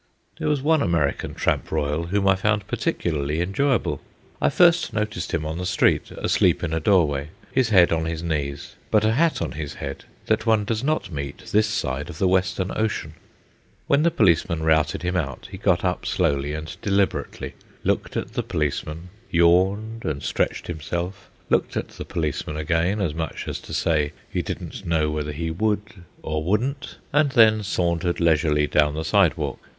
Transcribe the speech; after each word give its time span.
There 0.39 0.49
was 0.49 0.63
one 0.63 0.81
American 0.81 1.35
tramp 1.35 1.71
royal 1.71 2.05
whom 2.07 2.27
I 2.27 2.33
found 2.33 2.65
particularly 2.65 3.39
enjoyable. 3.39 4.01
I 4.41 4.49
first 4.49 4.93
noticed 4.93 5.31
him 5.31 5.45
on 5.45 5.59
the 5.59 5.65
street, 5.67 6.09
asleep 6.17 6.63
in 6.63 6.73
a 6.73 6.79
doorway, 6.79 7.29
his 7.51 7.69
head 7.69 7.91
on 7.91 8.05
his 8.05 8.23
knees, 8.23 8.75
but 8.89 9.05
a 9.05 9.11
hat 9.11 9.43
on 9.43 9.51
his 9.51 9.75
head 9.75 10.05
that 10.25 10.47
one 10.47 10.65
does 10.65 10.83
not 10.83 11.11
meet 11.11 11.51
this 11.51 11.67
side 11.67 12.09
of 12.09 12.17
the 12.17 12.27
Western 12.27 12.71
Ocean. 12.75 13.13
When 13.85 14.01
the 14.01 14.09
policeman 14.09 14.63
routed 14.63 15.03
him 15.03 15.15
out, 15.15 15.49
he 15.51 15.59
got 15.59 15.85
up 15.85 16.07
slowly 16.07 16.53
and 16.55 16.75
deliberately, 16.81 17.53
looked 17.83 18.17
at 18.17 18.33
the 18.33 18.41
policeman, 18.41 19.09
yawned 19.29 20.03
and 20.03 20.23
stretched 20.23 20.65
himself, 20.65 21.29
looked 21.47 21.77
at 21.77 21.89
the 21.89 22.05
policeman 22.05 22.57
again 22.57 22.99
as 23.01 23.13
much 23.13 23.47
as 23.47 23.59
to 23.59 23.71
say 23.71 24.13
he 24.27 24.41
didn't 24.41 24.83
know 24.83 25.11
whether 25.11 25.31
he 25.31 25.51
would 25.51 25.91
or 26.23 26.43
wouldn't, 26.43 26.97
and 27.13 27.33
then 27.33 27.61
sauntered 27.61 28.19
leisurely 28.19 28.65
down 28.65 28.95
the 28.95 29.05
sidewalk. 29.05 29.59